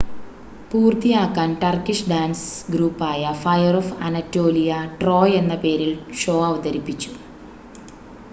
"പൂർത്തിയാക്കാൻ 0.69 1.49
Turkish 1.55 2.07
dance 2.09 2.45
ഗ്രൂപ്പായ 2.71 3.33
fire 3.43 3.75
of 3.75 3.93
Anatolia 4.01 4.71
"Troy" 4.99 5.37
എന്ന 5.41 5.55
പേരിൽ 5.63 5.93
ഷോ 6.19 6.37
അവതരിപ്പിച്ചു. 6.45 7.11